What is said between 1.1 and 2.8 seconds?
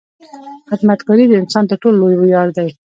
د انسان تر ټولو لوی ویاړ دی.